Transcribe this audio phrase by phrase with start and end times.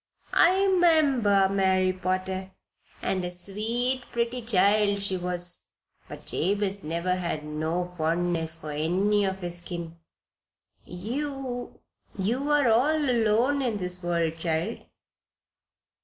[0.33, 2.53] I 'member Mary Potter,
[3.03, 5.67] and a sweet, pretty child she was.
[6.09, 9.97] But Jabez never had no fondness for any of his kin.
[10.85, 11.79] You
[12.17, 14.79] you are all alone in the world, child?"